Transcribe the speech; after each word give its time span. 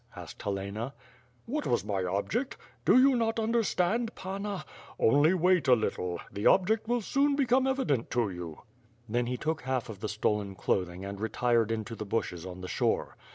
asked 0.15 0.41
Helena. 0.41 0.95
"What 1.45 1.67
was 1.67 1.85
my 1.85 2.03
object? 2.03 2.57
Do 2.85 2.97
you 2.97 3.15
not 3.15 3.39
understand, 3.39 4.15
Panna? 4.15 4.65
Only 4.97 5.35
wait 5.35 5.67
a 5.67 5.75
little. 5.75 6.19
The 6.31 6.47
object 6.47 6.87
will 6.87 7.01
soon 7.03 7.35
become 7.35 7.67
evident 7.67 8.09
to 8.09 8.21
you/' 8.21 8.25
WITH 8.25 8.35
FIRE 8.35 8.39
AND 8.39 8.55
BWOHt>. 8.63 9.09
^57 9.09 9.09
Then 9.13 9.25
he 9.27 9.37
took 9.37 9.61
half 9.61 9.89
of 9.89 9.99
the 9.99 10.09
stolen 10.09 10.55
clothing 10.55 11.05
and 11.05 11.21
retired 11.21 11.69
into 11.71 11.93
the 11.95 12.05
bushes 12.07 12.47
on 12.47 12.61
the 12.61 12.67
shore. 12.67 13.15